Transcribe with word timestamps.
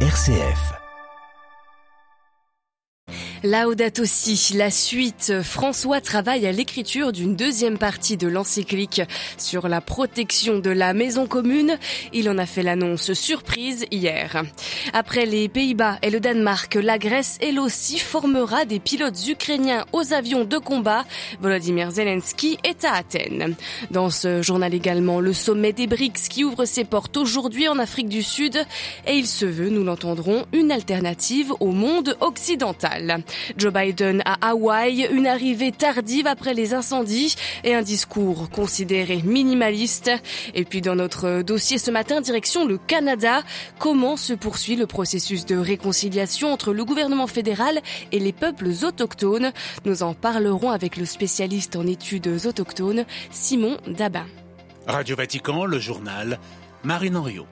RCF. 0.00 0.85
Laudato 3.42 4.02
aussi, 4.02 4.54
la 4.54 4.70
suite. 4.70 5.42
François 5.42 6.00
travaille 6.00 6.46
à 6.46 6.52
l'écriture 6.52 7.12
d'une 7.12 7.34
deuxième 7.34 7.76
partie 7.76 8.16
de 8.16 8.28
l'encyclique 8.28 9.02
sur 9.36 9.68
la 9.68 9.80
protection 9.80 10.58
de 10.58 10.70
la 10.70 10.94
maison 10.94 11.26
commune. 11.26 11.76
Il 12.12 12.28
en 12.28 12.38
a 12.38 12.46
fait 12.46 12.62
l'annonce 12.62 13.12
surprise 13.14 13.84
hier. 13.90 14.44
Après 14.92 15.26
les 15.26 15.48
Pays-Bas 15.48 15.98
et 16.02 16.10
le 16.10 16.20
Danemark, 16.20 16.76
la 16.76 16.98
Grèce, 16.98 17.38
elle 17.40 17.58
aussi, 17.58 17.98
formera 17.98 18.64
des 18.64 18.78
pilotes 18.78 19.26
ukrainiens 19.28 19.84
aux 19.92 20.12
avions 20.12 20.44
de 20.44 20.58
combat. 20.58 21.04
Volodymyr 21.40 21.90
Zelensky 21.90 22.58
est 22.64 22.84
à 22.84 22.92
Athènes. 22.92 23.56
Dans 23.90 24.10
ce 24.10 24.40
journal 24.40 24.72
également, 24.72 25.20
le 25.20 25.32
sommet 25.32 25.72
des 25.72 25.86
BRICS 25.86 26.28
qui 26.28 26.44
ouvre 26.44 26.64
ses 26.64 26.84
portes 26.84 27.16
aujourd'hui 27.16 27.68
en 27.68 27.78
Afrique 27.78 28.08
du 28.08 28.22
Sud. 28.22 28.56
Et 29.06 29.14
il 29.14 29.26
se 29.26 29.46
veut, 29.46 29.68
nous 29.68 29.84
l'entendrons, 29.84 30.46
une 30.52 30.70
alternative 30.70 31.52
au 31.60 31.72
monde 31.72 32.16
occidental. 32.20 33.24
Joe 33.56 33.72
Biden 33.72 34.22
à 34.24 34.50
Hawaï, 34.50 35.08
une 35.10 35.26
arrivée 35.26 35.72
tardive 35.72 36.26
après 36.26 36.54
les 36.54 36.74
incendies 36.74 37.36
et 37.64 37.74
un 37.74 37.82
discours 37.82 38.50
considéré 38.50 39.22
minimaliste. 39.24 40.10
Et 40.54 40.64
puis 40.64 40.80
dans 40.80 40.94
notre 40.94 41.42
dossier 41.42 41.78
ce 41.78 41.90
matin, 41.90 42.20
direction 42.20 42.66
le 42.66 42.78
Canada, 42.78 43.42
comment 43.78 44.16
se 44.16 44.32
poursuit 44.32 44.76
le 44.76 44.86
processus 44.86 45.46
de 45.46 45.56
réconciliation 45.56 46.52
entre 46.52 46.72
le 46.72 46.84
gouvernement 46.84 47.26
fédéral 47.26 47.80
et 48.12 48.18
les 48.18 48.32
peuples 48.32 48.70
autochtones? 48.84 49.52
Nous 49.84 50.02
en 50.02 50.14
parlerons 50.14 50.70
avec 50.70 50.96
le 50.96 51.04
spécialiste 51.04 51.76
en 51.76 51.86
études 51.86 52.28
autochtones, 52.46 53.04
Simon 53.30 53.76
Dabin. 53.86 54.26
Radio 54.86 55.16
Vatican, 55.16 55.64
le 55.64 55.78
journal, 55.78 56.38
Marine 56.84 57.16
Henriot. 57.16 57.46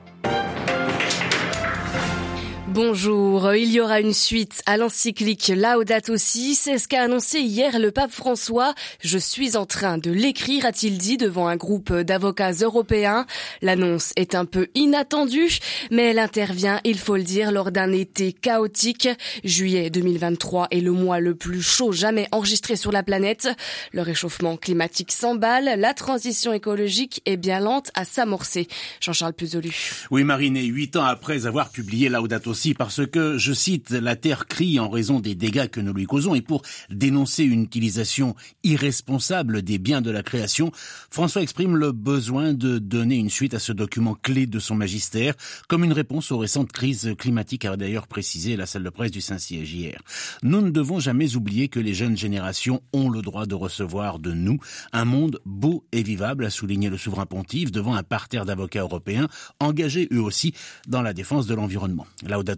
Bonjour, 2.74 3.54
il 3.54 3.70
y 3.70 3.80
aura 3.80 4.00
une 4.00 4.12
suite 4.12 4.60
à 4.66 4.76
l'encyclique 4.76 5.46
Laudato 5.54 6.16
Si, 6.16 6.56
c'est 6.56 6.76
ce 6.78 6.88
qu'a 6.88 7.02
annoncé 7.02 7.38
hier 7.38 7.78
le 7.78 7.92
pape 7.92 8.10
François. 8.10 8.74
Je 9.00 9.16
suis 9.16 9.56
en 9.56 9.64
train 9.64 9.96
de 9.96 10.10
l'écrire, 10.10 10.66
a-t-il 10.66 10.98
dit 10.98 11.16
devant 11.16 11.46
un 11.46 11.54
groupe 11.54 11.92
d'avocats 11.92 12.50
européens. 12.50 13.26
L'annonce 13.62 14.12
est 14.16 14.34
un 14.34 14.44
peu 14.44 14.66
inattendue, 14.74 15.60
mais 15.92 16.10
elle 16.10 16.18
intervient, 16.18 16.80
il 16.82 16.98
faut 16.98 17.14
le 17.14 17.22
dire, 17.22 17.52
lors 17.52 17.70
d'un 17.70 17.92
été 17.92 18.32
chaotique. 18.32 19.08
Juillet 19.44 19.88
2023 19.90 20.66
est 20.72 20.80
le 20.80 20.90
mois 20.90 21.20
le 21.20 21.36
plus 21.36 21.62
chaud 21.62 21.92
jamais 21.92 22.26
enregistré 22.32 22.74
sur 22.74 22.90
la 22.90 23.04
planète. 23.04 23.48
Le 23.92 24.02
réchauffement 24.02 24.56
climatique 24.56 25.12
s'emballe, 25.12 25.78
la 25.78 25.94
transition 25.94 26.52
écologique 26.52 27.22
est 27.24 27.36
bien 27.36 27.60
lente 27.60 27.92
à 27.94 28.04
s'amorcer. 28.04 28.66
Jean-Charles 29.00 29.34
Puzolu. 29.34 30.06
Oui, 30.10 30.24
Marine, 30.24 30.58
huit 30.58 30.96
ans 30.96 31.04
après 31.04 31.46
avoir 31.46 31.70
publié 31.70 32.08
Laudato 32.08 32.52
Si, 32.52 32.63
parce 32.72 33.06
que, 33.06 33.36
je 33.36 33.52
cite, 33.52 33.90
la 33.90 34.16
terre 34.16 34.46
crie 34.46 34.80
en 34.80 34.88
raison 34.88 35.20
des 35.20 35.34
dégâts 35.34 35.68
que 35.68 35.80
nous 35.80 35.92
lui 35.92 36.06
causons 36.06 36.34
et 36.34 36.40
pour 36.40 36.62
dénoncer 36.88 37.44
une 37.44 37.64
utilisation 37.64 38.34
irresponsable 38.62 39.60
des 39.60 39.78
biens 39.78 40.00
de 40.00 40.10
la 40.10 40.22
création, 40.22 40.72
François 41.10 41.42
exprime 41.42 41.76
le 41.76 41.92
besoin 41.92 42.54
de 42.54 42.78
donner 42.78 43.16
une 43.16 43.28
suite 43.28 43.52
à 43.54 43.58
ce 43.58 43.72
document 43.72 44.14
clé 44.14 44.46
de 44.46 44.58
son 44.58 44.76
magistère, 44.76 45.34
comme 45.68 45.84
une 45.84 45.92
réponse 45.92 46.32
aux 46.32 46.38
récentes 46.38 46.72
crises 46.72 47.14
climatiques, 47.18 47.64
a 47.66 47.76
d'ailleurs 47.76 48.06
précisé 48.06 48.56
la 48.56 48.66
salle 48.66 48.84
de 48.84 48.90
presse 48.90 49.10
du 49.10 49.20
Saint-Siège 49.20 49.74
hier. 49.74 50.00
Nous 50.42 50.60
ne 50.60 50.70
devons 50.70 51.00
jamais 51.00 51.36
oublier 51.36 51.68
que 51.68 51.80
les 51.80 51.92
jeunes 51.92 52.16
générations 52.16 52.80
ont 52.92 53.10
le 53.10 53.20
droit 53.20 53.46
de 53.46 53.54
recevoir 53.54 54.20
de 54.20 54.32
nous 54.32 54.58
un 54.92 55.04
monde 55.04 55.40
beau 55.44 55.84
et 55.92 56.02
vivable, 56.02 56.44
a 56.44 56.50
souligné 56.50 56.88
le 56.88 56.98
souverain 56.98 57.26
pontife 57.26 57.72
devant 57.72 57.94
un 57.94 58.02
parterre 58.04 58.44
d'avocats 58.44 58.82
européens 58.82 59.28
engagés 59.58 60.08
eux 60.12 60.22
aussi 60.22 60.54
dans 60.86 61.02
la 61.02 61.12
défense 61.12 61.46
de 61.46 61.54
l'environnement 61.54 62.06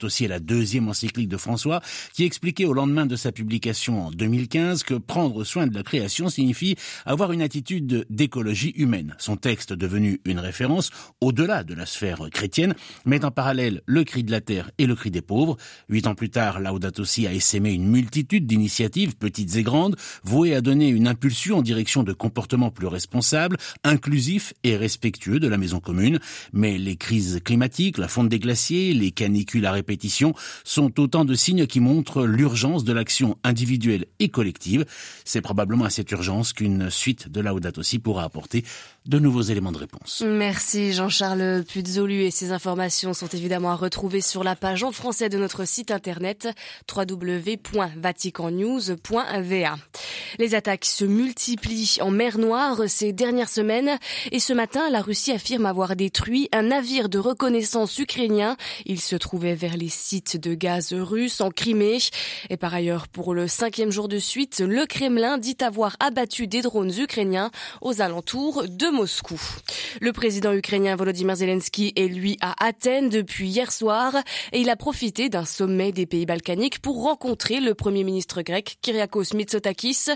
aussi 0.05 0.25
à 0.25 0.29
la 0.29 0.41
deuxième 0.41 0.89
encyclique 0.89 1.29
de 1.29 1.37
François, 1.37 1.81
qui 2.13 2.25
expliquait 2.25 2.65
au 2.65 2.73
lendemain 2.73 3.07
de 3.07 3.17
sa 3.17 3.33
publication 3.33 4.07
en 4.07 4.11
2015 4.11 4.83
que 4.83 4.95
prendre 4.95 5.45
soin 5.45 5.67
de 5.67 5.75
la 5.75 5.83
création 5.83 6.29
signifie 6.29 6.77
avoir 7.05 7.33
une 7.33 7.43
attitude 7.43 8.07
d'écologie 8.11 8.73
humaine. 8.77 9.15
Son 9.19 9.37
texte, 9.37 9.73
devenu 9.73 10.21
une 10.25 10.39
référence 10.39 10.91
au-delà 11.21 11.65
de 11.65 11.75
la 11.75 11.87
sphère 11.87 12.29
chrétienne, 12.31 12.75
met 13.05 13.25
en 13.25 13.31
parallèle 13.31 13.83
le 13.87 14.05
cri 14.05 14.25
de 14.25 14.31
la 14.31 14.41
terre 14.41 14.71
et 14.79 14.87
le 14.87 14.95
cri 14.95 15.11
des 15.11 15.23
pauvres. 15.23 15.57
Huit 15.89 16.07
ans 16.07 16.15
plus 16.15 16.31
tard, 16.31 16.61
Laudato 16.61 17.05
Si 17.05 17.27
a 17.27 17.33
essaimé 17.33 17.73
une 17.73 17.89
multitude 17.89 18.47
d'initiatives, 18.47 19.17
petites 19.17 19.57
et 19.57 19.63
grandes, 19.63 19.97
vouées 20.25 20.55
à 20.55 20.61
donner 20.61 20.89
une 20.89 21.09
impulsion 21.09 21.59
en 21.59 21.63
direction 21.63 22.03
de 22.03 22.13
comportements 22.13 22.71
plus 22.71 22.87
responsables, 22.87 23.57
inclusifs 23.85 24.55
et 24.65 24.77
respectueux 24.77 25.41
de 25.41 25.49
la 25.49 25.59
maison 25.59 25.81
commune. 25.81 26.19
Mais 26.53 26.79
les 26.79 26.97
crises 26.97 27.41
climatiques, 27.45 27.99
la 27.99 28.09
fonte 28.09 28.29
des 28.29 28.39
glaciers, 28.39 28.95
les 28.95 29.11
canicules 29.11 29.67
à 29.67 29.73
répétition 29.87 30.35
sont 30.65 31.01
autant 31.01 31.25
de 31.25 31.35
signes 31.35 31.69
qui 31.69 31.79
montrent 31.79 32.25
l'urgence 32.25 32.83
de 32.83 32.93
l'action 32.93 33.39
individuelle 33.45 34.07
et 34.19 34.29
collective. 34.29 34.85
C'est 35.25 35.41
probablement 35.41 35.85
à 35.85 35.91
cette 35.91 36.11
urgence 36.11 36.53
qu'une 36.53 36.91
suite 36.91 37.29
de 37.29 37.41
Laudato 37.41 37.81
aussi 37.81 38.01
pourra 38.01 38.25
apporter 38.25 38.65
de 39.07 39.21
nouveaux 39.21 39.43
éléments 39.43 39.71
de 39.71 39.79
réponse. 39.79 40.25
Merci 40.27 40.93
Jean-Charles 40.93 41.63
Puzolu 41.69 42.23
et 42.23 42.33
ces 42.33 42.51
informations 42.51 43.15
sont 43.15 43.29
évidemment 43.29 43.71
à 43.71 43.77
retrouver 43.77 44.21
sur 44.21 44.43
la 44.43 44.57
page 44.57 44.83
en 44.83 44.91
français 44.91 45.29
de 45.29 45.39
notre 45.39 45.65
site 45.65 45.93
internet 45.93 46.49
www.vaticannews.va. 46.93 49.77
Les 50.39 50.55
attaques 50.55 50.85
se 50.85 51.05
multiplient 51.05 51.99
en 52.01 52.11
mer 52.11 52.39
Noire 52.39 52.83
ces 52.89 53.13
dernières 53.13 53.49
semaines 53.49 53.99
et 54.33 54.41
ce 54.41 54.53
matin, 54.53 54.91
la 54.91 55.03
Russie 55.03 55.33
affirme 55.33 55.67
avoir 55.67 55.95
détruit 55.95 56.49
un 56.53 56.63
navire 56.63 57.09
de 57.09 57.19
reconnaissance 57.19 57.99
ukrainien. 57.99 58.57
Il 58.87 59.01
se 59.01 59.17
trouvait 59.17 59.55
vers 59.55 59.66
les 59.75 59.89
sites 59.89 60.37
de 60.37 60.55
gaz 60.55 60.93
russes 60.93 61.41
en 61.41 61.51
Crimée. 61.51 61.99
Et 62.51 62.57
par 62.57 62.75
ailleurs, 62.75 63.09
pour 63.09 63.35
le 63.35 63.49
cinquième 63.49 63.91
jour 63.91 64.07
de 64.09 64.19
suite, 64.19 64.61
le 64.61 64.87
Kremlin 64.87 65.39
dit 65.39 65.57
avoir 65.61 65.97
abattu 65.99 66.47
des 66.47 66.63
drones 66.63 66.93
ukrainiens 66.97 67.51
aux 67.81 68.01
alentours 68.01 68.65
de 68.69 68.87
Moscou. 68.89 69.41
Le 70.01 70.13
président 70.13 70.53
ukrainien 70.53 70.95
Volodymyr 70.95 71.37
Zelensky 71.37 71.93
est 71.97 72.09
lui 72.09 72.37
à 72.41 72.55
Athènes 72.65 73.09
depuis 73.09 73.49
hier 73.49 73.73
soir 73.73 74.15
et 74.53 74.61
il 74.61 74.71
a 74.71 74.77
profité 74.77 75.29
d'un 75.29 75.45
sommet 75.45 75.93
des 75.93 76.07
pays 76.07 76.27
balkaniques 76.27 76.81
pour 76.81 77.03
rencontrer 77.03 77.61
le 77.61 77.75
premier 77.75 78.05
ministre 78.05 78.43
grec 78.43 78.77
Kyriakos 78.83 79.35
Mitsotakis. 79.35 80.07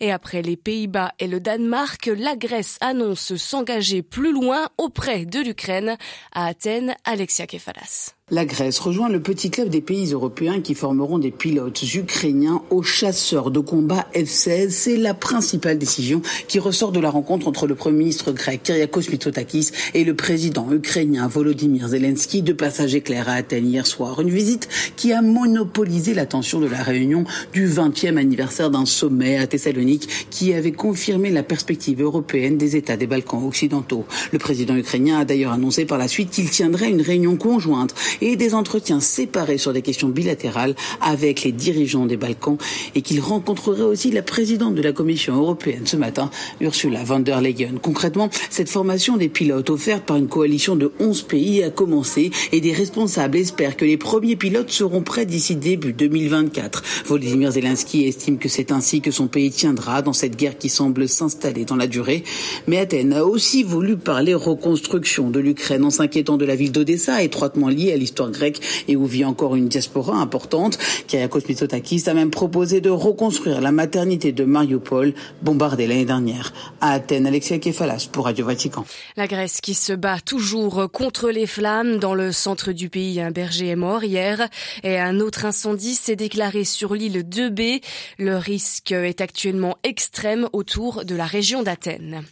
Et 0.00 0.12
après 0.12 0.42
les 0.42 0.56
Pays-Bas 0.56 1.12
et 1.18 1.26
le 1.26 1.40
Danemark, 1.40 2.06
la 2.06 2.36
Grèce 2.36 2.76
annonce 2.80 3.36
s'engager 3.36 4.02
plus 4.02 4.32
loin 4.32 4.68
auprès 4.78 5.24
de 5.24 5.40
l'Ukraine. 5.40 5.96
À 6.32 6.46
Athènes, 6.46 6.94
Alexia 7.04 7.46
Kefalas. 7.46 8.14
La 8.30 8.44
Grèce 8.44 8.78
rejoint 8.78 9.08
le 9.08 9.20
petit 9.20 9.50
club 9.50 9.68
des 9.68 9.80
pays 9.80 10.12
européens 10.12 10.60
qui 10.60 10.74
formeront 10.74 11.18
des 11.18 11.32
pilotes 11.32 11.82
ukrainiens 11.94 12.62
aux 12.70 12.84
chasseurs 12.84 13.50
de 13.50 13.58
combat 13.58 14.06
F-16. 14.14 14.70
C'est 14.70 14.96
la 14.96 15.12
principale 15.12 15.76
décision 15.76 16.22
qui 16.46 16.60
ressort 16.60 16.92
de 16.92 17.00
la 17.00 17.10
rencontre 17.10 17.48
entre 17.48 17.66
le 17.66 17.74
Premier 17.74 17.98
ministre 17.98 18.30
grec 18.30 18.62
Kyriakos 18.62 19.10
Mitsotakis 19.10 19.72
et 19.94 20.04
le 20.04 20.14
président 20.14 20.70
ukrainien 20.70 21.26
Volodymyr 21.26 21.88
Zelensky, 21.88 22.42
de 22.42 22.52
passage 22.52 22.94
éclair 22.94 23.28
à 23.28 23.32
Athènes 23.32 23.66
hier 23.66 23.88
soir. 23.88 24.20
Une 24.20 24.30
visite 24.30 24.68
qui 24.94 25.12
a 25.12 25.20
monopolisé 25.20 26.14
l'attention 26.14 26.60
de 26.60 26.68
la 26.68 26.82
réunion 26.84 27.24
du 27.52 27.68
20e 27.68 28.18
anniversaire 28.18 28.70
d'un 28.70 28.86
sommet 28.86 29.36
à 29.36 29.48
Thessalonique 29.48 30.28
qui 30.30 30.54
avait 30.54 30.70
confirmé 30.70 31.30
la 31.30 31.42
perspective 31.42 32.00
européenne 32.00 32.56
des 32.56 32.76
États 32.76 32.96
des 32.96 33.08
Balkans 33.08 33.44
occidentaux. 33.44 34.06
Le 34.30 34.38
président 34.38 34.76
ukrainien 34.76 35.18
a 35.18 35.24
d'ailleurs 35.24 35.52
annoncé 35.52 35.86
par 35.86 35.98
la 35.98 36.06
suite 36.06 36.30
qu'il 36.30 36.48
tiendrait 36.48 36.88
une 36.88 37.02
réunion 37.02 37.36
conjointe 37.36 37.94
et 38.22 38.36
des 38.36 38.54
entretiens 38.54 39.00
séparés 39.00 39.58
sur 39.58 39.72
des 39.72 39.82
questions 39.82 40.08
bilatérales 40.08 40.74
avec 41.00 41.42
les 41.42 41.52
dirigeants 41.52 42.06
des 42.06 42.16
Balkans 42.16 42.56
et 42.94 43.02
qu'il 43.02 43.20
rencontrerait 43.20 43.82
aussi 43.82 44.10
la 44.10 44.22
présidente 44.22 44.74
de 44.74 44.82
la 44.82 44.92
Commission 44.92 45.36
européenne 45.36 45.86
ce 45.86 45.96
matin, 45.96 46.30
Ursula 46.60 47.02
von 47.04 47.20
der 47.20 47.40
Leyen. 47.40 47.78
Concrètement, 47.82 48.30
cette 48.50 48.68
formation 48.68 49.16
des 49.16 49.28
pilotes 49.28 49.70
offerte 49.70 50.04
par 50.04 50.16
une 50.16 50.28
coalition 50.28 50.76
de 50.76 50.92
11 51.00 51.22
pays 51.22 51.62
a 51.62 51.70
commencé 51.70 52.30
et 52.52 52.60
des 52.60 52.72
responsables 52.72 53.36
espèrent 53.36 53.76
que 53.76 53.84
les 53.84 53.96
premiers 53.96 54.36
pilotes 54.36 54.70
seront 54.70 55.02
prêts 55.02 55.26
d'ici 55.26 55.56
début 55.56 55.92
2024. 55.92 56.82
Volodymyr 57.06 57.50
Zelensky 57.52 58.04
estime 58.04 58.38
que 58.38 58.48
c'est 58.48 58.70
ainsi 58.70 59.00
que 59.00 59.10
son 59.10 59.26
pays 59.26 59.50
tiendra 59.50 60.02
dans 60.02 60.12
cette 60.12 60.36
guerre 60.36 60.56
qui 60.56 60.68
semble 60.68 61.08
s'installer 61.08 61.64
dans 61.64 61.76
la 61.76 61.86
durée. 61.88 62.22
Mais 62.66 62.78
Athènes 62.78 63.12
a 63.12 63.24
aussi 63.24 63.62
voulu 63.62 63.96
parler 63.96 64.34
reconstruction 64.34 65.30
de 65.30 65.40
l'Ukraine 65.40 65.84
en 65.84 65.90
s'inquiétant 65.90 66.36
de 66.36 66.44
la 66.44 66.54
ville 66.54 66.72
d'Odessa, 66.72 67.22
étroitement 67.22 67.68
liée 67.68 67.92
à 67.92 67.96
l'histoire 68.02 68.30
grecque 68.30 68.60
et 68.88 68.96
où 68.96 69.06
vit 69.06 69.24
encore 69.24 69.56
une 69.56 69.68
diaspora 69.68 70.16
importante. 70.16 70.78
Kyriakos 71.06 71.40
Mitsotakis 71.48 72.04
a 72.06 72.14
même 72.14 72.30
proposé 72.30 72.80
de 72.80 72.90
reconstruire 72.90 73.60
la 73.60 73.72
maternité 73.72 74.32
de 74.32 74.44
Mariupol, 74.44 75.14
bombardée 75.42 75.86
l'année 75.86 76.04
dernière. 76.04 76.52
À 76.80 76.92
Athènes, 76.92 77.26
Alexia 77.26 77.58
Kefalas 77.58 78.08
pour 78.10 78.24
Radio 78.26 78.46
Vatican. 78.46 78.84
La 79.16 79.26
Grèce 79.26 79.60
qui 79.60 79.74
se 79.74 79.92
bat 79.92 80.20
toujours 80.20 80.90
contre 80.92 81.30
les 81.30 81.46
flammes. 81.46 81.98
Dans 81.98 82.14
le 82.14 82.32
centre 82.32 82.72
du 82.72 82.88
pays, 82.88 83.20
un 83.20 83.30
berger 83.30 83.68
est 83.68 83.76
mort 83.76 84.04
hier 84.04 84.48
et 84.82 84.98
un 84.98 85.20
autre 85.20 85.44
incendie 85.44 85.94
s'est 85.94 86.16
déclaré 86.16 86.64
sur 86.64 86.94
l'île 86.94 87.22
2B. 87.28 87.82
Le 88.18 88.36
risque 88.36 88.92
est 88.92 89.20
actuellement 89.20 89.76
extrême 89.84 90.48
autour 90.52 91.04
de 91.04 91.14
la 91.14 91.26
région 91.26 91.62
d'Athènes. 91.62 92.22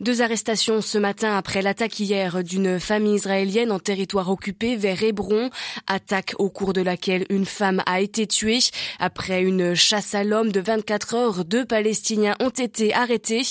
Deux 0.00 0.22
arrestations 0.22 0.80
ce 0.80 0.98
matin 0.98 1.36
après 1.36 1.62
l'attaque 1.62 1.98
hier 2.00 2.42
d'une 2.42 2.80
famille 2.80 3.14
israélienne 3.14 3.72
en 3.72 3.78
territoire 3.78 4.30
occupé 4.30 4.76
vers 4.76 5.02
Hébron, 5.12 5.50
attaque 5.86 6.34
au 6.38 6.48
cours 6.48 6.72
de 6.72 6.80
laquelle 6.80 7.26
une 7.28 7.44
femme 7.44 7.82
a 7.84 8.00
été 8.00 8.26
tuée. 8.26 8.60
Après 8.98 9.42
une 9.42 9.74
chasse 9.74 10.14
à 10.14 10.24
l'homme 10.24 10.52
de 10.52 10.60
24 10.60 11.14
heures, 11.14 11.44
deux 11.44 11.66
Palestiniens 11.66 12.34
ont 12.40 12.48
été 12.48 12.94
arrêtés. 12.94 13.42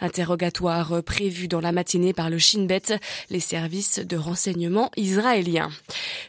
Interrogatoire 0.00 1.02
prévu 1.02 1.48
dans 1.48 1.60
la 1.60 1.72
matinée 1.72 2.14
par 2.14 2.30
le 2.30 2.38
Shin 2.38 2.64
Bet, 2.64 2.98
les 3.28 3.40
services 3.40 3.98
de 3.98 4.16
renseignement 4.16 4.90
israéliens. 4.96 5.70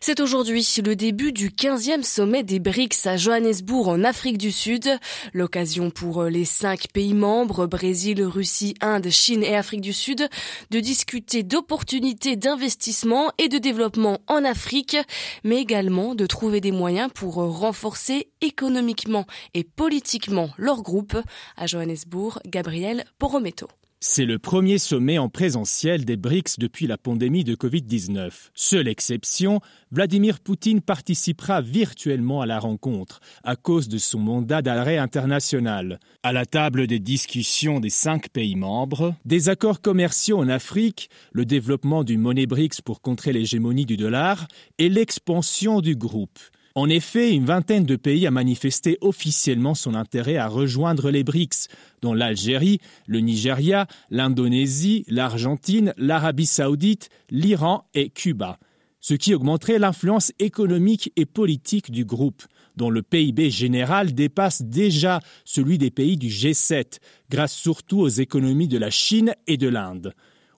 C'est 0.01 0.19
aujourd'hui 0.19 0.67
le 0.83 0.97
début 0.97 1.31
du 1.31 1.49
15e 1.49 2.03
sommet 2.03 2.43
des 2.43 2.59
BRICS 2.59 3.05
à 3.05 3.15
Johannesburg 3.15 3.87
en 3.87 4.03
Afrique 4.03 4.37
du 4.37 4.51
Sud. 4.51 4.89
L'occasion 5.33 5.91
pour 5.91 6.23
les 6.23 6.45
cinq 6.45 6.87
pays 6.91 7.13
membres, 7.13 7.67
Brésil, 7.67 8.21
Russie, 8.21 8.75
Inde, 8.81 9.09
Chine 9.09 9.43
et 9.43 9.55
Afrique 9.55 9.81
du 9.81 9.93
Sud, 9.93 10.27
de 10.71 10.79
discuter 10.81 11.43
d'opportunités 11.43 12.35
d'investissement 12.35 13.31
et 13.37 13.47
de 13.47 13.57
développement 13.57 14.19
en 14.27 14.43
Afrique, 14.43 14.72
mais 15.43 15.57
également 15.57 16.15
de 16.15 16.25
trouver 16.25 16.61
des 16.61 16.71
moyens 16.71 17.09
pour 17.13 17.35
renforcer 17.35 18.29
économiquement 18.41 19.25
et 19.53 19.63
politiquement 19.63 20.49
leur 20.57 20.81
groupe. 20.81 21.17
À 21.57 21.67
Johannesburg, 21.67 22.39
Gabriel 22.45 23.05
Porometo. 23.19 23.67
C'est 24.05 24.25
le 24.25 24.37
premier 24.37 24.79
sommet 24.79 25.17
en 25.17 25.29
présentiel 25.29 26.03
des 26.03 26.17
BRICS 26.17 26.59
depuis 26.59 26.87
la 26.87 26.97
pandémie 26.97 27.45
de 27.45 27.55
Covid-19. 27.55 28.49
Seule 28.53 28.89
exception, 28.89 29.61
Vladimir 29.93 30.41
Poutine 30.41 30.81
participera 30.81 31.61
virtuellement 31.61 32.41
à 32.41 32.45
la 32.45 32.59
rencontre 32.59 33.21
à 33.45 33.55
cause 33.55 33.87
de 33.87 33.97
son 33.97 34.19
mandat 34.19 34.61
d'arrêt 34.61 34.97
international. 34.97 36.01
À 36.21 36.33
la 36.33 36.45
table 36.45 36.85
des 36.85 36.99
discussions 36.99 37.79
des 37.79 37.89
cinq 37.89 38.27
pays 38.27 38.57
membres, 38.57 39.15
des 39.23 39.47
accords 39.47 39.79
commerciaux 39.79 40.37
en 40.37 40.49
Afrique, 40.49 41.09
le 41.31 41.45
développement 41.45 42.03
du 42.03 42.17
monnaie 42.17 42.45
BRICS 42.45 42.81
pour 42.83 42.99
contrer 42.99 43.31
l'hégémonie 43.31 43.85
du 43.85 43.95
dollar 43.95 44.49
et 44.79 44.89
l'expansion 44.89 45.79
du 45.79 45.95
groupe. 45.95 46.39
En 46.75 46.89
effet, 46.89 47.35
une 47.35 47.45
vingtaine 47.45 47.85
de 47.85 47.95
pays 47.95 48.25
a 48.25 48.31
manifesté 48.31 48.97
officiellement 49.01 49.75
son 49.75 49.93
intérêt 49.93 50.37
à 50.37 50.47
rejoindre 50.47 51.11
les 51.11 51.23
BRICS, 51.23 51.67
dont 52.01 52.15
l'Algérie, 52.15 52.79
le 53.05 53.19
Nigeria, 53.19 53.85
l'Indonésie, 54.09 55.05
l'Argentine, 55.07 55.93
l'Arabie 55.97 56.47
saoudite, 56.47 57.09
l'Iran 57.29 57.85
et 57.93 58.09
Cuba, 58.09 58.57
ce 59.01 59.13
qui 59.13 59.35
augmenterait 59.35 59.77
l'influence 59.77 60.31
économique 60.39 61.13
et 61.15 61.27
politique 61.27 61.91
du 61.91 62.05
groupe, 62.05 62.41
dont 62.75 62.89
le 62.89 63.03
PIB 63.03 63.51
général 63.51 64.15
dépasse 64.15 64.63
déjà 64.63 65.19
celui 65.45 65.77
des 65.77 65.91
pays 65.91 66.17
du 66.17 66.29
G7, 66.29 66.97
grâce 67.29 67.53
surtout 67.53 67.99
aux 67.99 68.09
économies 68.09 68.67
de 68.67 68.79
la 68.79 68.89
Chine 68.89 69.35
et 69.45 69.57
de 69.57 69.67
l'Inde. 69.67 70.15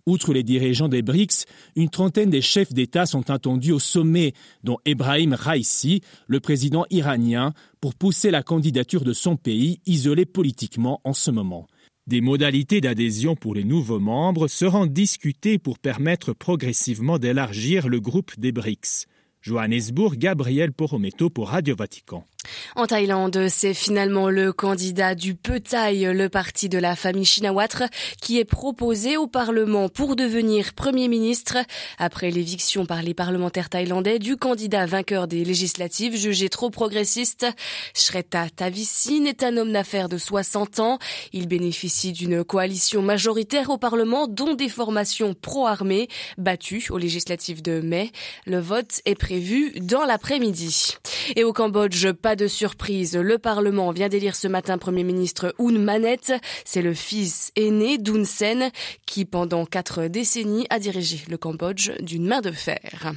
Outre 0.07 0.34
les 0.34 0.44
dirigeants 0.44 0.88
des 0.88 1.02
BRICS, 1.02 1.46
une 1.75 1.90
trentaine 1.90 2.30
des 2.30 2.42
chefs 2.42 2.72
d'État 2.72 3.07
sont 3.07 3.31
attendus 3.31 3.72
au 3.72 3.80
sommet, 3.80 4.34
dont 4.63 4.78
Ebrahim 4.86 5.34
Raisi, 5.34 6.02
le 6.28 6.40
président 6.40 6.86
iranien, 6.92 7.54
pour 7.81 7.96
pousser 7.96 8.30
la 8.30 8.44
candidature 8.44 9.04
de 9.04 9.13
son 9.13 9.36
pays, 9.36 9.80
isolé 9.88 10.25
politiquement 10.25 11.02
en 11.06 11.13
ce 11.13 11.31
moment. 11.31 11.66
Des 12.06 12.22
modalités 12.22 12.81
d'adhésion 12.81 13.36
pour 13.36 13.56
les 13.56 13.63
nouveaux 13.63 14.00
membres 14.00 14.48
seront 14.48 14.86
discutées 14.86 15.57
pour 15.57 15.80
permettre 15.80 16.34
progressivement 16.34 17.18
d'élargir 17.18 17.88
le 17.88 18.00
groupe 18.00 18.40
des 18.40 18.51
BRICS. 18.51 19.08
Johannesburg, 19.42 20.18
Gabriel 20.18 20.72
Porometo 20.72 21.31
pour 21.31 21.50
Radio 21.50 21.75
Vatican. 21.75 22.28
En 22.75 22.86
Thaïlande, 22.88 23.47
c'est 23.50 23.74
finalement 23.74 24.30
le 24.30 24.53
candidat 24.53 25.15
du 25.15 25.36
Petai, 25.36 26.13
le 26.13 26.30
parti 26.30 26.69
de 26.69 26.77
la 26.77 26.95
famille 26.95 27.25
Shinawatra, 27.25 27.88
qui 28.21 28.39
est 28.39 28.45
proposé 28.45 29.18
au 29.18 29.27
Parlement 29.27 29.89
pour 29.89 30.15
devenir 30.15 30.74
Premier 30.74 31.07
ministre 31.07 31.57
après 31.97 32.31
l'éviction 32.31 32.86
par 32.86 33.01
les 33.01 33.13
parlementaires 33.13 33.69
thaïlandais 33.69 34.19
du 34.19 34.38
candidat 34.38 34.86
vainqueur 34.86 35.27
des 35.27 35.44
législatives 35.44 36.15
jugé 36.15 36.50
trop 36.50 36.69
progressiste. 36.69 37.45
Shreta 37.94 38.50
Tavisin 38.50 39.25
est 39.25 39.44
un 39.44 39.57
homme 39.57 39.71
d'affaires 39.71 40.09
de 40.09 40.18
60 40.18 40.80
ans. 40.80 41.00
Il 41.33 41.48
bénéficie 41.48 42.12
d'une 42.12 42.44
coalition 42.44 43.01
majoritaire 43.01 43.69
au 43.69 43.77
Parlement 43.77 44.27
dont 44.27 44.53
des 44.53 44.69
formations 44.69 45.33
pro-armées 45.33 46.07
battues 46.38 46.88
aux 46.89 46.98
législatives 46.98 47.62
de 47.62 47.81
mai. 47.81 48.12
Le 48.45 48.59
vote 48.59 49.01
est 49.06 49.15
prévu 49.15 49.71
dans 49.80 50.06
l'après-midi. 50.06 50.95
Et 51.36 51.44
au 51.44 51.53
Cambodge, 51.53 52.12
pas 52.12 52.35
de 52.36 52.48
surprise, 52.48 53.16
le 53.16 53.38
Parlement 53.38 53.92
vient 53.92 54.10
d'élire 54.10 54.36
ce 54.36 54.48
matin 54.48 54.78
Premier 54.78 55.04
ministre 55.04 55.54
Un 55.60 55.80
Manet. 55.80 56.20
C'est 56.64 56.82
le 56.82 56.94
fils 56.94 57.52
aîné 57.56 57.98
d'Un 57.98 58.24
Sen 58.26 58.72
qui, 59.06 59.26
pendant 59.26 59.66
quatre 59.66 60.08
décennies, 60.08 60.68
a 60.70 60.80
dirigé 60.80 61.22
le 61.30 61.38
Cambodge 61.38 61.92
d'une 62.02 62.28
main 62.28 62.42
de 62.42 62.52
fer. 62.52 63.14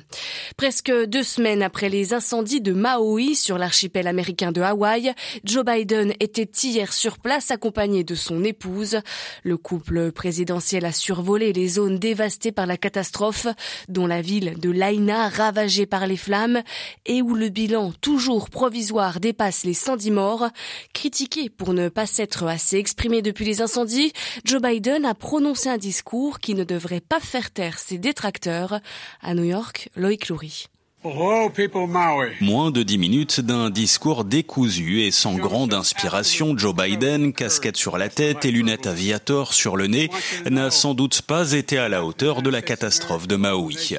Presque 0.56 0.92
deux 1.06 1.22
semaines 1.22 1.62
après 1.62 1.88
les 1.88 2.14
incendies 2.14 2.60
de 2.60 2.72
Maui 2.72 3.34
sur 3.34 3.58
l'archipel 3.58 4.06
américain 4.06 4.52
de 4.52 4.60
Hawaï, 4.60 5.12
Joe 5.44 5.64
Biden 5.64 6.12
était 6.20 6.50
hier 6.62 6.92
sur 6.92 7.18
place 7.18 7.50
accompagné 7.50 8.04
de 8.04 8.14
son 8.14 8.44
épouse. 8.44 9.00
Le 9.42 9.56
couple 9.56 10.12
présidentiel 10.12 10.84
a 10.84 10.92
survolé 10.92 11.52
les 11.52 11.68
zones 11.68 11.98
dévastées 11.98 12.52
par 12.52 12.66
la 12.66 12.76
catastrophe, 12.76 13.46
dont 13.88 14.06
la 14.06 14.22
ville 14.22 14.58
de 14.58 14.70
Laina 14.70 15.28
ravagée 15.28 15.86
par 15.86 16.06
les 16.06 16.16
flammes 16.16 16.62
et 17.06 17.22
où 17.22 17.34
le 17.34 17.48
bilan 17.48 17.92
toujours 18.00 18.50
provisoire 18.50 19.07
dépasse 19.18 19.64
les 19.64 19.74
110 19.74 20.10
morts. 20.10 20.48
Critiqué 20.92 21.48
pour 21.48 21.72
ne 21.72 21.88
pas 21.88 22.06
s'être 22.06 22.46
assez 22.46 22.76
exprimé 22.76 23.22
depuis 23.22 23.44
les 23.44 23.62
incendies, 23.62 24.12
Joe 24.44 24.60
Biden 24.60 25.04
a 25.04 25.14
prononcé 25.14 25.68
un 25.68 25.78
discours 25.78 26.38
qui 26.38 26.54
ne 26.54 26.64
devrait 26.64 27.00
pas 27.00 27.20
faire 27.20 27.50
taire 27.50 27.78
ses 27.78 27.98
détracteurs. 27.98 28.80
À 29.22 29.34
New 29.34 29.44
York, 29.44 29.88
Loïc 29.96 30.28
Loury. 30.28 30.68
Moins 31.04 32.72
de 32.72 32.82
dix 32.82 32.98
minutes 32.98 33.40
d'un 33.40 33.70
discours 33.70 34.24
décousu 34.24 35.02
et 35.02 35.12
sans 35.12 35.36
grande 35.36 35.72
inspiration, 35.72 36.58
Joe 36.58 36.74
Biden, 36.74 37.32
casquette 37.32 37.76
sur 37.76 37.98
la 37.98 38.08
tête 38.08 38.44
et 38.44 38.50
lunettes 38.50 38.88
aviator 38.88 39.54
sur 39.54 39.76
le 39.76 39.86
nez, 39.86 40.10
n'a 40.50 40.72
sans 40.72 40.94
doute 40.94 41.22
pas 41.22 41.52
été 41.52 41.78
à 41.78 41.88
la 41.88 42.04
hauteur 42.04 42.42
de 42.42 42.50
la 42.50 42.62
catastrophe 42.62 43.28
de 43.28 43.36
Maui. 43.36 43.96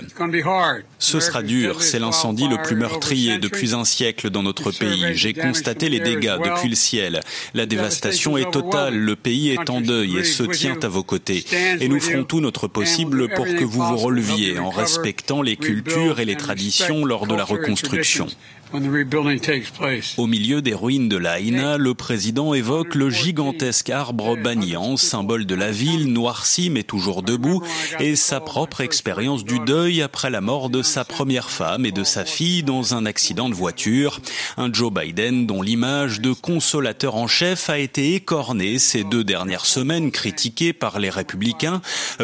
Ce 0.98 1.22
sera 1.22 1.42
dur, 1.42 1.82
c'est 1.84 2.00
l'incendie 2.00 2.50
le 2.50 2.62
plus 2.62 2.76
meurtrier 2.76 3.38
depuis 3.38 3.74
un 3.74 3.86
siècle 3.86 4.30
dans 4.30 4.44
notre 4.44 4.72
pays. 4.72 5.06
J'ai 5.14 5.34
constaté 5.34 5.88
les 5.88 6.02
dégâts 6.02 6.38
depuis 6.44 6.68
le 6.68 6.76
ciel. 6.76 7.22
La 7.54 7.66
dévastation 7.66 8.38
est 8.38 8.52
totale, 8.52 8.98
le 8.98 9.16
pays 9.16 9.52
est 9.52 9.70
en 9.70 9.80
deuil 9.80 10.18
et 10.18 10.26
se 10.26 10.44
tient 10.44 10.78
à 10.84 10.90
vos 10.90 11.04
côtés. 11.04 11.46
Et 11.80 11.88
nous 11.88 12.02
ferons 12.02 12.26
tout 12.26 12.42
notre 12.42 12.68
possible 12.68 13.30
pour 13.36 13.46
que 13.46 13.64
vous 13.64 13.84
vous 13.84 13.98
releviez 13.98 14.60
en 14.60 14.70
respectant 14.70 15.42
les 15.42 15.56
cultures 15.56 16.20
et 16.20 16.26
les 16.26 16.36
traditions 16.36 16.90
lors 17.06 17.28
de 17.28 17.36
la 17.36 17.46
reconstruction. 17.46 18.28
Au 18.72 20.28
milieu 20.28 20.62
des 20.62 20.76
ruines 20.76 21.10
de 21.10 21.18
l'Aïna, 21.18 21.78
le 21.78 21.96
président 21.96 22.54
évoque 22.54 22.94
le 22.94 23.10
gigantesque 23.10 23.90
arbre 23.90 24.38
banyan, 24.38 24.96
symbole 24.96 25.48
de 25.48 25.56
la 25.56 25.72
ville, 25.72 26.14
noirci 26.14 26.70
mais 26.70 26.84
toujours 26.84 27.24
debout, 27.24 27.64
et 28.00 28.16
sa 28.16 28.40
propre 28.40 28.82
expérience 28.82 29.44
du 29.44 29.60
deuil 29.60 30.04
après 30.04 30.30
la 30.30 30.42
mort 30.42 30.70
de 30.70 30.84
sa 30.84 31.04
première 31.04 31.50
femme 31.50 31.84
et 31.84 31.92
de 31.92 32.04
sa 32.04 32.26
fille 32.26 32.62
dans 32.62 32.94
un 32.94 33.08
accident 33.08 33.50
de 33.50 33.56
voiture. 33.56 34.20
Un 34.58 34.72
Joe 34.72 34.94
Biden 34.94 35.48
dont 35.48 35.64
l'image 35.64 36.22
de 36.22 36.34
consolateur 36.34 37.16
en 37.16 37.26
chef 37.26 37.72
a 37.72 37.80
été 37.80 38.14
écornée 38.14 38.78
ces 38.78 39.04
deux 39.04 39.24
dernières 39.24 39.66
semaines, 39.66 40.12
critiquée 40.12 40.74
par 40.74 41.00
les 41.00 41.10
républicains 41.10 41.82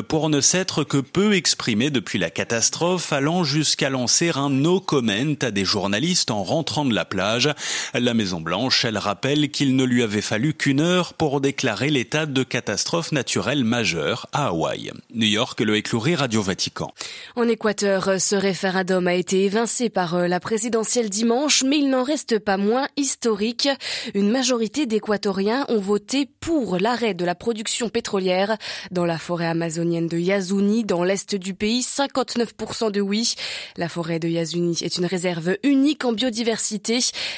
pour 0.07 0.29
ne 0.29 0.41
s'être 0.41 0.83
que 0.83 0.97
peu 0.97 1.33
exprimé 1.33 1.89
depuis 1.89 2.19
la 2.19 2.29
catastrophe, 2.29 3.11
allant 3.13 3.43
jusqu'à 3.43 3.89
lancer 3.89 4.31
un 4.35 4.51
no 4.51 4.79
comment 4.79 5.33
à 5.41 5.49
des 5.49 5.65
journalistes 5.65 6.34
en 6.35 6.43
rentrant 6.43 6.85
de 6.85 6.93
la 6.93 7.05
plage. 7.05 7.49
La 7.93 8.13
Maison 8.13 8.41
Blanche, 8.41 8.85
elle 8.85 8.97
rappelle 8.97 9.49
qu'il 9.49 9.75
ne 9.75 9.83
lui 9.83 10.03
avait 10.03 10.21
fallu 10.21 10.53
qu'une 10.53 10.81
heure 10.81 11.13
pour 11.13 11.41
déclarer 11.41 11.89
l'état 11.89 12.25
de 12.25 12.43
catastrophe 12.43 13.11
naturelle 13.11 13.63
majeure 13.63 14.27
à 14.33 14.47
Hawaï. 14.47 14.91
New 15.13 15.27
York, 15.27 15.61
le 15.61 15.75
écloury 15.75 16.15
Radio 16.15 16.41
Vatican. 16.41 16.91
En 17.35 17.47
Équateur, 17.47 18.19
ce 18.19 18.35
référendum 18.35 19.07
a 19.07 19.13
été 19.13 19.45
évincé 19.45 19.89
par 19.89 20.15
euh, 20.15 20.27
la 20.27 20.39
présidentielle 20.39 21.09
dimanche, 21.09 21.63
mais 21.63 21.77
il 21.77 21.89
n'en 21.89 22.03
reste 22.03 22.39
pas 22.39 22.57
moins 22.57 22.87
historique. 22.97 23.69
Une 24.13 24.29
majorité 24.29 24.85
d'Équatoriens 24.85 25.65
ont 25.69 25.79
voté 25.79 26.27
pour 26.39 26.77
l'arrêt 26.77 27.13
de 27.13 27.25
la 27.25 27.35
production 27.35 27.89
pétrolière 27.89 28.57
dans 28.91 29.05
la 29.05 29.17
forêt 29.17 29.47
amazonienne 29.47 30.07
de 30.07 30.17
Yasuni, 30.17 30.83
dans 30.83 31.03
l'est 31.03 31.35
du 31.35 31.53
pays. 31.53 31.81
59% 31.81 32.91
de 32.91 33.01
oui. 33.01 33.35
La 33.77 33.89
forêt 33.89 34.19
de 34.19 34.27
Yasuni 34.27 34.77
est 34.81 34.97
une 34.97 35.05
réserve 35.05 35.57
unique 35.63 36.05
en 36.05 36.13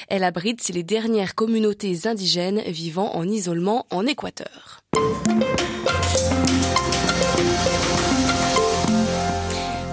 elle 0.09 0.23
abrite 0.23 0.69
les 0.69 0.83
dernières 0.83 1.35
communautés 1.35 2.07
indigènes 2.07 2.61
vivant 2.67 3.15
en 3.15 3.27
isolement 3.27 3.85
en 3.91 4.05
Équateur. 4.05 4.81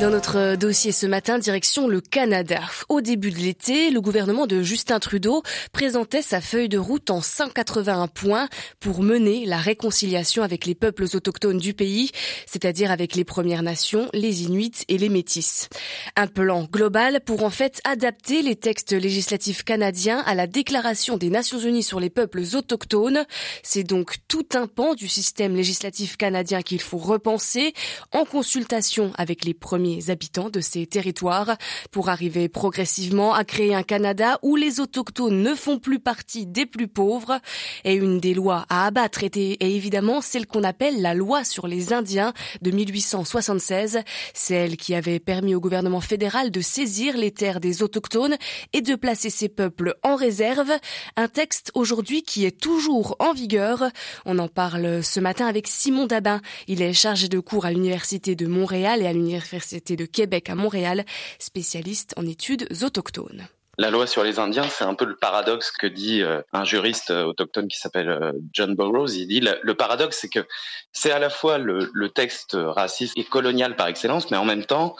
Dans 0.00 0.10
notre 0.10 0.56
dossier 0.56 0.90
ce 0.90 1.06
matin, 1.06 1.38
direction 1.38 1.86
le 1.86 2.00
Canada. 2.00 2.60
Au 2.88 3.00
début 3.00 3.30
de 3.30 3.38
l'été, 3.38 3.90
le 3.90 4.00
gouvernement 4.00 4.48
de 4.48 4.60
Justin 4.60 4.98
Trudeau 4.98 5.44
présentait 5.72 6.20
sa 6.20 6.40
feuille 6.40 6.68
de 6.68 6.78
route 6.78 7.10
en 7.10 7.20
181 7.20 8.08
points 8.08 8.48
pour 8.80 9.04
mener 9.04 9.46
la 9.46 9.56
réconciliation 9.56 10.42
avec 10.42 10.66
les 10.66 10.74
peuples 10.74 11.04
autochtones 11.14 11.58
du 11.58 11.74
pays, 11.74 12.10
c'est-à-dire 12.44 12.90
avec 12.90 13.14
les 13.14 13.24
Premières 13.24 13.62
Nations, 13.62 14.08
les 14.12 14.42
Inuits 14.42 14.84
et 14.88 14.98
les 14.98 15.08
Métis. 15.08 15.68
Un 16.16 16.26
plan 16.26 16.64
global 16.64 17.20
pour 17.24 17.44
en 17.44 17.50
fait 17.50 17.80
adapter 17.84 18.42
les 18.42 18.56
textes 18.56 18.92
législatifs 18.92 19.62
canadiens 19.62 20.24
à 20.26 20.34
la 20.34 20.48
Déclaration 20.48 21.18
des 21.18 21.30
Nations 21.30 21.60
Unies 21.60 21.84
sur 21.84 22.00
les 22.00 22.10
peuples 22.10 22.42
autochtones. 22.54 23.24
C'est 23.62 23.84
donc 23.84 24.16
tout 24.26 24.48
un 24.54 24.66
pan 24.66 24.94
du 24.94 25.06
système 25.06 25.54
législatif 25.54 26.16
canadien 26.16 26.62
qu'il 26.62 26.80
faut 26.80 26.98
repenser 26.98 27.74
en 28.10 28.24
consultation 28.24 29.12
avec 29.16 29.44
les 29.44 29.54
premiers 29.54 29.83
habitants 30.08 30.50
de 30.50 30.60
ces 30.60 30.86
territoires 30.86 31.56
pour 31.90 32.08
arriver 32.08 32.48
progressivement 32.48 33.34
à 33.34 33.44
créer 33.44 33.74
un 33.74 33.82
Canada 33.82 34.38
où 34.42 34.56
les 34.56 34.80
autochtones 34.80 35.42
ne 35.42 35.54
font 35.54 35.78
plus 35.78 36.00
partie 36.00 36.46
des 36.46 36.66
plus 36.66 36.88
pauvres. 36.88 37.40
Et 37.84 37.94
une 37.94 38.20
des 38.20 38.34
lois 38.34 38.66
à 38.68 38.86
abattre 38.86 39.24
était 39.24 39.56
évidemment 39.60 40.20
celle 40.20 40.46
qu'on 40.46 40.64
appelle 40.64 41.00
la 41.02 41.14
loi 41.14 41.44
sur 41.44 41.66
les 41.66 41.92
Indiens 41.92 42.32
de 42.62 42.70
1876, 42.70 44.00
celle 44.32 44.76
qui 44.76 44.94
avait 44.94 45.20
permis 45.20 45.54
au 45.54 45.60
gouvernement 45.60 46.00
fédéral 46.00 46.50
de 46.50 46.60
saisir 46.60 47.16
les 47.16 47.30
terres 47.30 47.60
des 47.60 47.82
autochtones 47.82 48.36
et 48.72 48.80
de 48.80 48.94
placer 48.94 49.30
ces 49.30 49.48
peuples 49.48 49.94
en 50.02 50.16
réserve. 50.16 50.72
Un 51.16 51.28
texte 51.28 51.70
aujourd'hui 51.74 52.22
qui 52.22 52.44
est 52.44 52.58
toujours 52.58 53.16
en 53.18 53.32
vigueur. 53.32 53.84
On 54.24 54.38
en 54.38 54.48
parle 54.48 55.02
ce 55.02 55.20
matin 55.20 55.46
avec 55.46 55.66
Simon 55.68 56.06
Dabin. 56.06 56.40
Il 56.68 56.82
est 56.82 56.92
chargé 56.92 57.28
de 57.28 57.40
cours 57.40 57.66
à 57.66 57.70
l'Université 57.70 58.34
de 58.34 58.46
Montréal 58.46 59.02
et 59.02 59.06
à 59.06 59.12
l'Université 59.12 59.73
de 59.74 60.06
Québec 60.06 60.50
à 60.50 60.54
Montréal, 60.54 61.04
spécialiste 61.38 62.14
en 62.16 62.26
études 62.26 62.66
autochtones. 62.82 63.46
La 63.76 63.90
loi 63.90 64.06
sur 64.06 64.22
les 64.22 64.38
Indiens, 64.38 64.68
c'est 64.68 64.84
un 64.84 64.94
peu 64.94 65.04
le 65.04 65.16
paradoxe 65.16 65.72
que 65.72 65.88
dit 65.88 66.22
euh, 66.22 66.40
un 66.52 66.64
juriste 66.64 67.10
euh, 67.10 67.24
autochtone 67.24 67.66
qui 67.66 67.78
s'appelle 67.78 68.08
euh, 68.08 68.32
John 68.52 68.76
Burroughs. 68.76 69.14
Il 69.16 69.26
dit 69.26 69.40
le, 69.40 69.74
paradoxe, 69.74 70.18
c'est 70.20 70.28
que 70.28 70.46
c'est 70.92 71.10
à 71.10 71.18
la 71.18 71.28
fois 71.28 71.58
le, 71.58 71.90
le 71.92 72.08
texte 72.08 72.56
raciste 72.56 73.14
et 73.16 73.24
colonial 73.24 73.74
par 73.74 73.88
excellence, 73.88 74.30
mais 74.30 74.36
en 74.36 74.44
même 74.44 74.64
temps, 74.64 74.94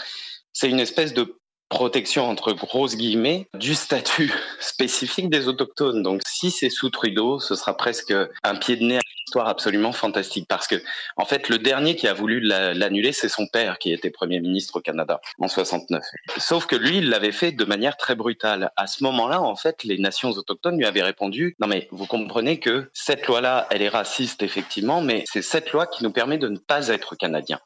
c'est 0.53 0.69
une 0.69 0.81
espèce 0.81 1.15
de 1.15 1.37
protection 1.69 2.29
entre 2.29 2.53
grosses 2.53 2.97
guillemets 2.97 3.49
du 3.55 3.75
statut 3.75 4.33
spécifique 4.61 5.31
des 5.31 5.47
autochtones. 5.47 6.03
Donc 6.03 6.23
si 6.27 6.51
c'est 6.51 6.71
sous 6.71 6.91
Trudeau, 6.91 7.39
ce 7.39 7.55
sera 7.55 7.77
presque 7.77 8.13
un 8.43 8.55
pied 8.57 8.77
de 8.77 8.85
nez 8.85 9.01
absolument 9.43 9.93
fantastique 9.93 10.47
parce 10.49 10.67
que 10.67 10.77
en 11.17 11.25
fait 11.25 11.49
le 11.49 11.59
dernier 11.59 11.97
qui 11.97 12.09
a 12.09 12.15
voulu 12.15 12.41
l'annuler 12.41 13.13
c'est 13.13 13.29
son 13.29 13.47
père 13.47 13.79
qui 13.79 13.93
était 13.93 14.11
premier 14.11 14.41
ministre 14.41 14.77
au 14.77 14.81
Canada 14.81 15.21
en 15.39 15.49
69. 15.49 16.03
Sauf 16.39 16.67
que 16.67 16.77
lui 16.77 16.99
il 16.99 17.09
l'avait 17.09 17.33
fait 17.33 17.53
de 17.53 17.65
manière 17.65 17.97
très 17.97 18.15
brutale. 18.15 18.71
À 18.77 18.87
ce 18.87 19.03
moment-là 19.05 19.41
en 19.43 19.57
fait 19.57 19.85
les 19.85 19.99
nations 19.99 20.31
autochtones 20.31 20.79
lui 20.79 20.87
avaient 20.87 21.03
répondu 21.03 21.57
"Non 21.61 21.67
mais 21.67 21.89
vous 21.91 22.07
comprenez 22.07 22.61
que 22.61 22.91
cette 22.93 23.27
loi-là 23.27 23.67
elle 23.71 23.83
est 23.83 23.89
raciste 23.89 24.43
effectivement 24.43 25.01
mais 25.01 25.25
c'est 25.27 25.43
cette 25.43 25.73
loi 25.73 25.87
qui 25.87 26.05
nous 26.05 26.13
permet 26.13 26.39
de 26.39 26.49
ne 26.49 26.59
pas 26.59 26.89
être 26.89 27.17
canadiens. 27.17 27.61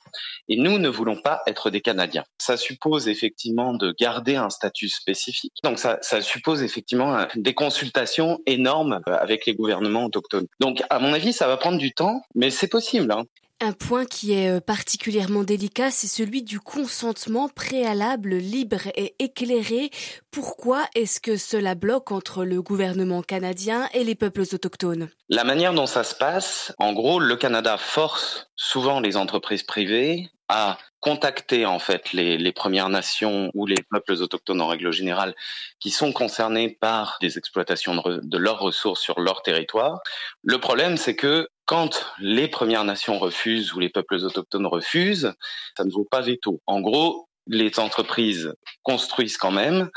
Et 0.49 0.57
nous 0.57 0.79
ne 0.79 0.89
voulons 0.89 1.17
pas 1.17 1.43
être 1.47 1.71
des 1.71 1.81
Canadiens. 1.81 2.25
Ça 2.39 2.57
suppose 2.57 3.09
effectivement 3.09 3.75
de 3.75 3.95
garder 3.99 4.37
un 4.37 4.51
statut 4.51 4.89
spécifique. 4.89 5.53
Donc 5.63 5.79
ça, 5.79 5.99
ça 6.01 6.23
suppose 6.23 6.63
effectivement 6.63 7.27
des 7.37 7.55
consultations 7.55 8.41
énormes 8.47 9.01
avec 9.07 9.45
les 9.47 9.55
gouvernements 9.55 10.07
autochtones. 10.07 10.47
Donc 10.61 10.83
à 10.89 10.99
mon 10.99 11.13
avis, 11.13 11.33
ça 11.33 11.47
va 11.47 11.58
prendre 11.59 11.79
du 11.79 11.93
temps, 11.93 12.23
mais 12.35 12.51
c'est 12.51 12.69
possible. 12.69 13.13
Hein. 13.13 13.25
Un 13.61 13.73
point 13.73 14.05
qui 14.05 14.35
est 14.35 14.51
euh, 14.51 14.61
particulièrement 14.61 15.43
délicat, 15.43 15.91
c'est 15.91 16.07
celui 16.07 16.43
du 16.45 16.61
consentement 16.61 17.49
préalable, 17.49 18.37
libre 18.37 18.87
et 18.95 19.17
éclairé. 19.19 19.91
Pourquoi 20.31 20.85
est-ce 20.95 21.19
que 21.19 21.37
cela 21.37 21.75
bloque 21.75 22.13
entre 22.13 22.45
le 22.45 22.63
gouvernement 22.63 23.21
canadien 23.21 23.89
et 23.95 24.05
les 24.05 24.15
peuples 24.15 24.45
autochtones? 24.53 25.09
La 25.29 25.43
manière 25.43 25.75
dont 25.75 25.87
ça 25.87 26.05
se 26.05 26.15
passe, 26.15 26.73
en 26.79 26.93
gros, 26.93 27.19
le 27.19 27.35
Canada 27.35 27.77
force 27.79 28.49
souvent 28.55 29.01
les 29.01 29.17
entreprises 29.17 29.65
privées 29.65 30.31
à 30.49 30.79
contacter 31.01 31.67
en 31.67 31.79
fait 31.79 32.13
les, 32.13 32.53
Premières 32.53 32.89
Nations 32.89 33.51
ou 33.55 33.67
les 33.67 33.83
peuples 33.91 34.15
autochtones 34.15 34.61
en 34.61 34.67
règle 34.67 34.91
générale 34.91 35.35
qui 35.79 35.91
sont 35.91 36.13
concernés 36.13 36.71
par 36.81 37.19
des 37.21 37.39
exploitations 37.39 37.95
de, 37.95 38.21
de 38.23 38.39
leurs 38.39 38.59
ressources 38.59 39.01
sur 39.01 39.21
leur 39.21 39.43
territoire. 39.43 40.01
Le 40.43 40.59
problème, 40.59 40.97
c'est 40.97 41.15
que 41.15 41.49
quand 41.67 42.05
les 42.19 42.49
Premières 42.49 42.85
Nations 42.85 43.19
refusent 43.19 43.75
ou 43.75 43.81
les 43.81 43.91
peuples 43.91 44.17
autochtones 44.17 44.67
refusent, 44.67 45.33
ça 45.77 45.85
ne 45.85 45.91
vaut 45.91 46.09
pas 46.11 46.23
veto. 46.23 46.61
En 46.67 46.81
gros, 46.81 47.29
les 47.47 47.79
entreprises 47.79 48.53
construisent 48.83 49.37
quand 49.37 49.51
même 49.51 49.91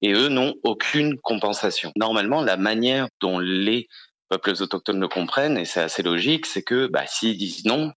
et 0.00 0.12
eux 0.12 0.28
n'ont 0.28 0.54
aucune 0.62 1.18
compensation. 1.18 1.92
Normalement, 1.96 2.42
la 2.42 2.56
manière 2.56 3.08
dont 3.20 3.38
les 3.38 3.88
peuples 4.28 4.54
autochtones 4.60 5.00
le 5.00 5.08
comprennent, 5.08 5.58
et 5.58 5.64
c'est 5.64 5.80
assez 5.80 6.02
logique, 6.02 6.46
c'est 6.46 6.62
que 6.62 6.86
bah, 6.86 7.06
s'ils 7.06 7.36
disent 7.36 7.64
non, 7.64 7.92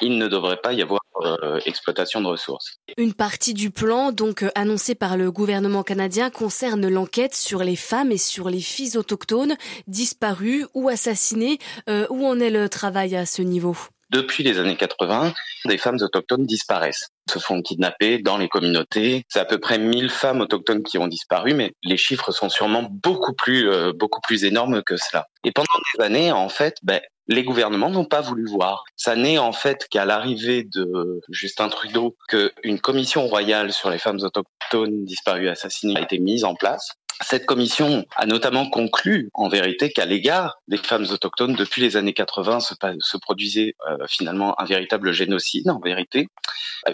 il 0.00 0.18
ne 0.18 0.28
devrait 0.28 0.60
pas 0.62 0.72
y 0.72 0.82
avoir 0.82 1.01
euh, 1.26 1.60
exploitation 1.66 2.20
de 2.20 2.26
ressources. 2.26 2.78
Une 2.96 3.14
partie 3.14 3.54
du 3.54 3.70
plan, 3.70 4.12
donc 4.12 4.42
euh, 4.42 4.50
annoncé 4.54 4.94
par 4.94 5.16
le 5.16 5.30
gouvernement 5.30 5.82
canadien, 5.82 6.30
concerne 6.30 6.88
l'enquête 6.88 7.34
sur 7.34 7.64
les 7.64 7.76
femmes 7.76 8.12
et 8.12 8.18
sur 8.18 8.50
les 8.50 8.60
filles 8.60 8.96
autochtones 8.96 9.56
disparues 9.86 10.66
ou 10.74 10.88
assassinées. 10.88 11.58
Euh, 11.88 12.06
où 12.10 12.26
en 12.26 12.40
est 12.40 12.50
le 12.50 12.68
travail 12.68 13.16
à 13.16 13.26
ce 13.26 13.42
niveau? 13.42 13.76
Depuis 14.10 14.44
les 14.44 14.58
années 14.58 14.76
80, 14.76 15.32
des 15.64 15.78
femmes 15.78 15.98
autochtones 16.02 16.44
disparaissent, 16.44 17.08
se 17.30 17.38
font 17.38 17.62
kidnapper 17.62 18.18
dans 18.18 18.36
les 18.36 18.48
communautés. 18.48 19.24
C'est 19.28 19.40
à 19.40 19.46
peu 19.46 19.58
près 19.58 19.78
1000 19.78 20.10
femmes 20.10 20.42
autochtones 20.42 20.82
qui 20.82 20.98
ont 20.98 21.08
disparu, 21.08 21.54
mais 21.54 21.72
les 21.82 21.96
chiffres 21.96 22.30
sont 22.30 22.50
sûrement 22.50 22.86
beaucoup 22.90 23.32
plus, 23.32 23.70
beaucoup 23.94 24.20
plus 24.20 24.44
énormes 24.44 24.82
que 24.82 24.98
cela. 24.98 25.28
Et 25.44 25.52
pendant 25.52 25.66
des 25.96 26.04
années, 26.04 26.30
en 26.30 26.50
fait, 26.50 26.76
ben, 26.82 27.00
les 27.28 27.44
gouvernements 27.44 27.90
n'ont 27.90 28.04
pas 28.04 28.20
voulu 28.20 28.46
voir. 28.46 28.84
Ça 28.96 29.16
n'est 29.16 29.38
en 29.38 29.52
fait 29.52 29.86
qu'à 29.88 30.04
l'arrivée 30.04 30.64
de 30.64 31.20
Justin 31.28 31.68
Trudeau 31.68 32.16
qu'une 32.28 32.80
commission 32.80 33.26
royale 33.26 33.72
sur 33.72 33.90
les 33.90 33.98
femmes 33.98 34.20
autochtones 34.20 35.04
disparues 35.04 35.48
assassinées 35.48 35.96
a 35.96 36.02
été 36.02 36.18
mise 36.18 36.44
en 36.44 36.54
place. 36.54 36.88
Cette 37.20 37.46
commission 37.46 38.04
a 38.16 38.26
notamment 38.26 38.68
conclu, 38.68 39.30
en 39.34 39.48
vérité, 39.48 39.92
qu'à 39.92 40.06
l'égard 40.06 40.58
des 40.66 40.76
femmes 40.76 41.06
autochtones, 41.10 41.54
depuis 41.54 41.80
les 41.80 41.96
années 41.96 42.14
80, 42.14 42.58
se, 42.60 43.16
produisait 43.18 43.74
euh, 43.88 43.98
finalement 44.08 44.60
un 44.60 44.64
véritable 44.64 45.12
génocide, 45.12 45.70
en 45.70 45.78
vérité. 45.78 46.26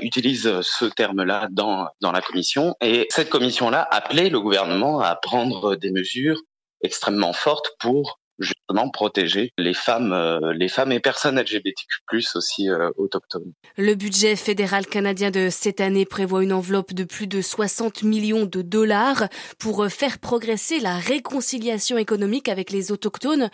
Utilise 0.01 0.61
ce 0.61 0.85
terme-là 0.85 1.49
dans, 1.51 1.89
dans 2.03 2.13
la 2.13 2.21
commission. 2.21 2.75
Et 2.83 3.07
cette 3.11 3.31
commission-là 3.31 3.89
appelait 3.91 4.29
le 4.29 4.41
gouvernement 4.41 5.01
à 5.01 5.17
prendre 5.17 5.77
des 5.77 5.93
mesures 5.93 6.43
extrêmement 6.83 7.33
fortes 7.33 7.71
pour 7.81 8.19
justement 8.39 8.89
protéger 8.91 9.53
les 9.59 9.75
femmes, 9.75 10.13
euh, 10.13 10.53
les 10.53 10.69
femmes 10.69 10.93
et 10.93 11.01
personnes 11.01 11.41
LGBTQ+ 11.41 12.27
aussi 12.35 12.69
euh, 12.69 12.91
autochtones. 12.97 13.53
Le 13.77 13.95
budget 13.95 14.37
fédéral 14.37 14.87
canadien 14.87 15.31
de 15.31 15.49
cette 15.51 15.81
année 15.81 16.05
prévoit 16.05 16.43
une 16.43 16.53
enveloppe 16.53 16.93
de 16.93 17.05
plus 17.05 17.27
de 17.27 17.41
60 17.41 18.03
millions 18.03 18.45
de 18.45 18.63
dollars 18.63 19.29
pour 19.59 19.85
euh, 19.85 19.89
faire 19.89 20.19
progresser 20.19 20.81
la 20.81 20.97
réconciliation 20.97 21.99
économique 21.99 22.49
avec 22.49 22.71
les 22.71 22.93
autochtones. 22.93 23.51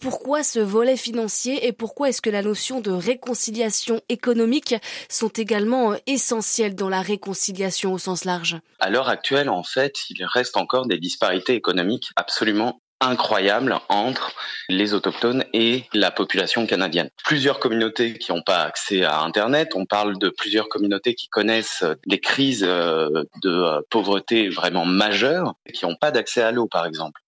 pourquoi 0.00 0.42
ce 0.42 0.58
volet 0.58 0.96
financier 0.96 1.66
et 1.66 1.72
pourquoi 1.72 2.08
est-ce 2.08 2.22
que 2.22 2.30
la 2.30 2.42
notion 2.42 2.80
de 2.80 2.90
réconciliation 2.90 4.00
économique 4.08 4.74
sont 5.08 5.28
également 5.28 5.94
essentielles 6.06 6.74
dans 6.74 6.88
la 6.88 7.02
réconciliation 7.02 7.92
au 7.92 7.98
sens 7.98 8.24
large? 8.24 8.58
À 8.78 8.90
l'heure 8.90 9.08
actuelle, 9.08 9.48
en 9.48 9.62
fait, 9.62 9.96
il 10.10 10.24
reste 10.24 10.56
encore 10.56 10.86
des 10.86 10.98
disparités 10.98 11.54
économiques 11.54 12.10
absolument 12.16 12.80
incroyable 13.00 13.78
entre 13.88 14.32
les 14.68 14.94
autochtones 14.94 15.44
et 15.52 15.84
la 15.92 16.10
population 16.10 16.66
canadienne. 16.66 17.10
Plusieurs 17.24 17.58
communautés 17.58 18.14
qui 18.14 18.32
n'ont 18.32 18.42
pas 18.42 18.62
accès 18.62 19.04
à 19.04 19.20
Internet, 19.20 19.72
on 19.74 19.84
parle 19.84 20.18
de 20.18 20.28
plusieurs 20.30 20.68
communautés 20.68 21.14
qui 21.14 21.28
connaissent 21.28 21.84
des 22.06 22.20
crises 22.20 22.64
euh, 22.66 23.24
de 23.42 23.50
euh, 23.50 23.80
pauvreté 23.90 24.48
vraiment 24.48 24.84
majeures, 24.84 25.54
qui 25.72 25.84
n'ont 25.84 25.96
pas 25.96 26.10
d'accès 26.10 26.42
à 26.42 26.50
l'eau 26.50 26.66
par 26.66 26.86
exemple. 26.86 27.20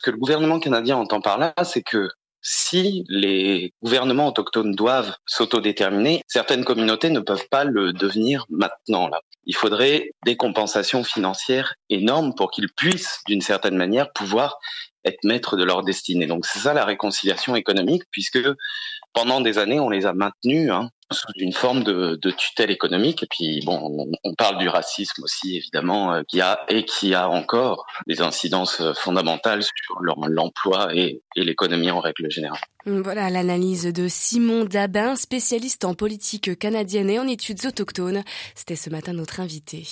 Ce 0.00 0.06
que 0.06 0.10
le 0.10 0.18
gouvernement 0.18 0.60
canadien 0.60 0.96
entend 0.96 1.20
par 1.20 1.38
là, 1.38 1.52
c'est 1.64 1.82
que 1.82 2.08
si 2.46 3.04
les 3.08 3.72
gouvernements 3.82 4.28
autochtones 4.28 4.72
doivent 4.72 5.16
s'autodéterminer, 5.24 6.20
certaines 6.28 6.64
communautés 6.64 7.08
ne 7.08 7.20
peuvent 7.20 7.48
pas 7.50 7.64
le 7.64 7.94
devenir 7.94 8.44
maintenant. 8.50 9.10
Il 9.46 9.56
faudrait 9.56 10.10
des 10.26 10.36
compensations 10.36 11.04
financières 11.04 11.74
énormes 11.88 12.34
pour 12.34 12.50
qu'ils 12.50 12.68
puissent, 12.76 13.20
d'une 13.26 13.40
certaine 13.40 13.76
manière, 13.76 14.12
pouvoir 14.12 14.58
être 15.04 15.24
maîtres 15.24 15.56
de 15.56 15.64
leur 15.64 15.82
destinée. 15.82 16.26
Donc 16.26 16.46
c'est 16.46 16.60
ça 16.60 16.74
la 16.74 16.84
réconciliation 16.84 17.56
économique, 17.56 18.04
puisque 18.10 18.40
pendant 19.12 19.40
des 19.40 19.58
années, 19.58 19.80
on 19.80 19.90
les 19.90 20.06
a 20.06 20.12
maintenus 20.12 20.70
hein, 20.70 20.90
sous 21.12 21.32
une 21.36 21.52
forme 21.52 21.84
de, 21.84 22.18
tutelle 22.36 22.70
économique. 22.70 23.22
Et 23.22 23.26
puis, 23.30 23.60
bon, 23.64 24.08
on, 24.24 24.34
parle 24.34 24.58
du 24.58 24.68
racisme 24.68 25.22
aussi, 25.22 25.56
évidemment, 25.56 26.22
qui 26.26 26.40
a 26.40 26.60
et 26.68 26.84
qui 26.84 27.14
a 27.14 27.28
encore 27.28 27.86
des 28.06 28.20
incidences 28.20 28.82
fondamentales 28.94 29.62
sur 29.62 30.00
l'emploi 30.00 30.94
et 30.94 31.22
l'économie 31.36 31.90
en 31.90 32.00
règle 32.00 32.30
générale. 32.30 32.60
Voilà 32.86 33.30
l'analyse 33.30 33.84
de 33.84 34.08
Simon 34.08 34.64
Dabin, 34.64 35.16
spécialiste 35.16 35.84
en 35.84 35.94
politique 35.94 36.58
canadienne 36.58 37.08
et 37.08 37.18
en 37.18 37.26
études 37.26 37.64
autochtones. 37.64 38.24
C'était 38.54 38.76
ce 38.76 38.90
matin 38.90 39.12
notre 39.14 39.40
invité. 39.40 39.86